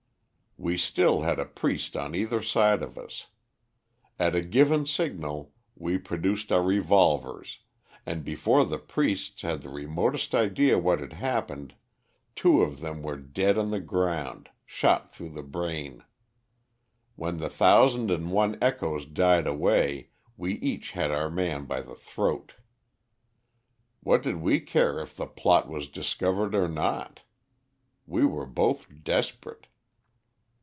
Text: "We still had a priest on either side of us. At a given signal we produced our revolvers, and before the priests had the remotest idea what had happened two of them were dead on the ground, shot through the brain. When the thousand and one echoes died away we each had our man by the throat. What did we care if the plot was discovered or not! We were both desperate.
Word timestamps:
"We 0.57 0.77
still 0.77 1.21
had 1.23 1.39
a 1.39 1.45
priest 1.45 1.97
on 1.97 2.13
either 2.13 2.39
side 2.39 2.83
of 2.83 2.95
us. 2.95 3.25
At 4.19 4.35
a 4.35 4.43
given 4.43 4.85
signal 4.85 5.53
we 5.75 5.97
produced 5.97 6.51
our 6.51 6.61
revolvers, 6.61 7.61
and 8.05 8.23
before 8.23 8.63
the 8.63 8.77
priests 8.77 9.41
had 9.41 9.63
the 9.63 9.69
remotest 9.71 10.35
idea 10.35 10.77
what 10.77 10.99
had 10.99 11.13
happened 11.13 11.73
two 12.35 12.61
of 12.61 12.79
them 12.79 13.01
were 13.01 13.17
dead 13.17 13.57
on 13.57 13.71
the 13.71 13.79
ground, 13.79 14.49
shot 14.67 15.11
through 15.15 15.29
the 15.31 15.41
brain. 15.41 16.03
When 17.15 17.37
the 17.39 17.49
thousand 17.49 18.11
and 18.11 18.29
one 18.31 18.59
echoes 18.61 19.07
died 19.07 19.47
away 19.47 20.09
we 20.37 20.59
each 20.59 20.91
had 20.91 21.09
our 21.09 21.31
man 21.31 21.65
by 21.65 21.81
the 21.81 21.95
throat. 21.95 22.53
What 24.01 24.21
did 24.21 24.35
we 24.41 24.59
care 24.59 24.99
if 24.99 25.15
the 25.15 25.25
plot 25.25 25.67
was 25.67 25.87
discovered 25.87 26.53
or 26.53 26.67
not! 26.67 27.21
We 28.05 28.27
were 28.27 28.45
both 28.45 28.85
desperate. 29.03 29.65